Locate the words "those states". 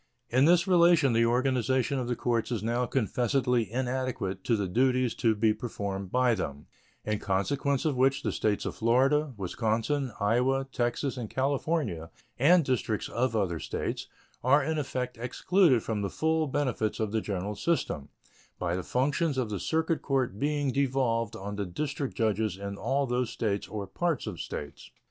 23.05-23.67